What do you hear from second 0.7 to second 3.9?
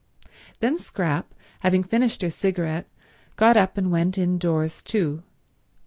Scrap, having finished her cigarette, got up